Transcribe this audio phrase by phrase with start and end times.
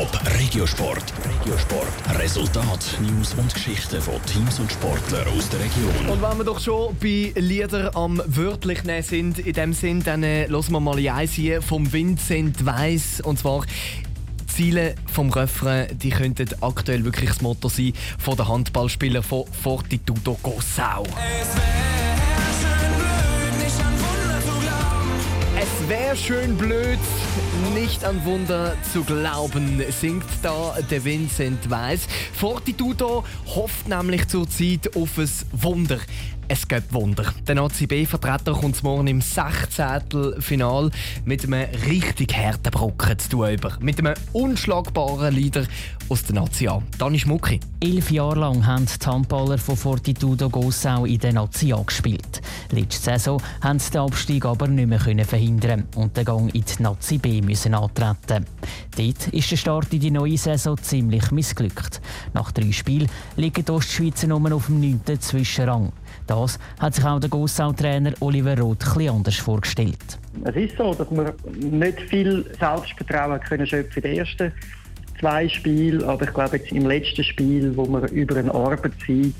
[0.00, 1.12] Top Regiosport.
[1.28, 2.18] Regiosport.
[2.18, 6.08] Resultat, News und Geschichten von Teams und Sportlern aus der Region.
[6.08, 10.22] Und wenn wir doch schon bei Lieder am wörtlich nehmen sind, in dem Sinn, dann
[10.22, 13.20] äh, hören wir mal eins hier vom Vincent Weiss.
[13.20, 13.66] Und zwar
[14.46, 20.38] Ziele vom Refrain, die könnten aktuell wirklich das Motto sein von der Handballspieler von Fortitudo
[20.42, 21.04] Gossau.
[25.60, 26.98] Es wäre schön blöd,
[27.80, 32.06] nicht an Wunder zu glauben, singt da der Vincent Weiss.
[32.34, 35.98] Fortitudo hofft nämlich zurzeit auf ein Wunder.
[36.52, 37.32] Es gibt Wunder.
[37.46, 40.40] Der ACB-Vertreter kommt morgen im 16.
[40.40, 40.90] Final
[41.24, 43.78] mit einem richtig harten Brocken zu tun über.
[43.78, 45.64] Mit einem unschlagbaren Leader
[46.08, 46.82] aus der Nazi A.
[46.98, 47.60] Dani Schmucki.
[47.78, 52.42] Elf Jahre lang haben die Handballer von Fortitudo Gossau in der Nazi A gespielt.
[52.72, 56.82] Letzte Saison haben sie den Abstieg aber nicht mehr verhindern und den Gang in die
[56.82, 58.44] Nazi B müssen antreten.
[58.96, 62.00] Dort ist der Start in die neue Saison ziemlich missglückt.
[62.34, 65.20] Nach drei Spielen liegen die Ostschweizer nur auf dem 9.
[65.20, 65.92] Zwischenrang.
[66.26, 70.18] Das hat sich auch der Gossau-Trainer Oliver Roth etwas anders vorgestellt.
[70.44, 74.52] Es ist so, dass wir nicht viel Selbstvertrauen können schöpfen in den ersten
[75.18, 79.34] zwei Spielen, aber ich glaube jetzt im letzten Spiel, wo wir über einen Arbeitssieg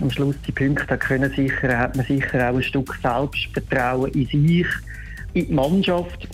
[0.00, 4.66] am Schluss die Punkte können sichern, hat man sicher auch ein Stück Selbstvertrauen in sich,
[5.34, 6.28] in die Mannschaft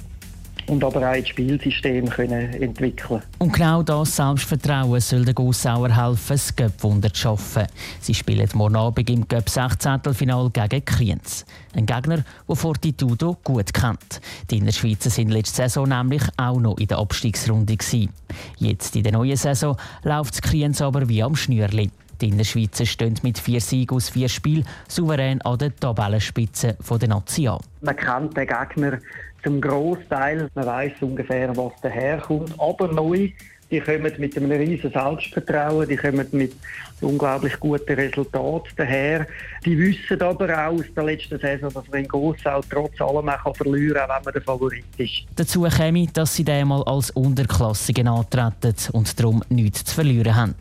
[0.70, 6.28] und aber auch das Spielsystem können entwickeln Und genau das Selbstvertrauen soll den Gossauer helfen,
[6.28, 7.66] das Göpp-Wunder zu schaffen.
[8.00, 11.44] Sie spielen morgen Abend im Göpp 16 final gegen Kriens.
[11.74, 14.20] Ein Gegner, der Fortitudo gut kennt.
[14.50, 17.76] Die Innerschweizer sind letzte Saison nämlich auch noch in der Abstiegsrunde.
[17.76, 18.10] Gewesen.
[18.58, 21.90] Jetzt in der neuen Saison läuft das Kriens aber wie am Schnürli.
[22.20, 27.60] Die Innerschweizer stehen mit vier Siegen aus vier Spielen souverän an der Tabellenspitze der Nation.
[27.80, 28.98] Man kennt den Gegner
[29.42, 30.48] zum Großteil.
[30.54, 32.52] Man weiß ungefähr, was daherkommt.
[32.58, 33.30] Aber neu,
[33.70, 36.52] die kommen mit einem riesen Selbstvertrauen, die kommen mit
[37.00, 39.26] unglaublich guten Resultaten daher.
[39.64, 43.56] Die wissen aber auch aus der letzten Saison, dass man in Gossau trotz allem auch
[43.56, 45.24] verlieren kann, auch wenn man der Favorit ist.
[45.36, 50.54] Dazu käme, dass sie einmal als Unterklassigen antreten und darum nichts zu verlieren haben.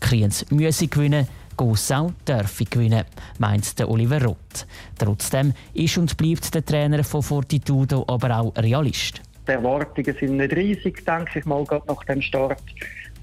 [0.00, 3.04] Kriens müssen gewinnen, Gossau dürfe gewinnen,
[3.38, 4.66] meint Oliver Roth.
[4.98, 9.22] Trotzdem ist und bleibt der Trainer von Fortitudo aber auch Realist.
[9.46, 12.62] Die Erwartungen sind nicht riesig, denke ich mal, gerade nach dem Start.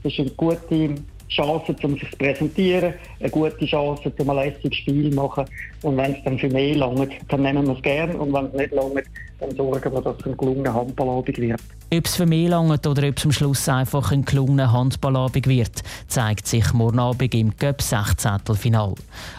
[0.03, 0.95] Das ist eine gute
[1.29, 5.45] Chance, um sich zu präsentieren, eine gute Chance, um ein lässiges Spiel zu machen.
[5.81, 8.17] Und wenn es dann für mehr langt, dann nehmen wir es gerne.
[8.17, 9.03] Und wenn es nicht langt,
[9.39, 11.59] dann sorgen wir, dass es ein gelungener Handballabend wird.
[11.93, 15.83] Ob es für mehr langt oder ob es am Schluss einfach ein gelungener Handballabend wird,
[16.07, 18.39] zeigt sich morgen Abend im Cup 16.
[18.55, 18.93] Final.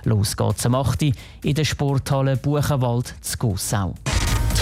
[0.05, 1.03] Los geht's am 8.
[1.03, 3.95] in der Sporthalle Buchenwald zu Gossau.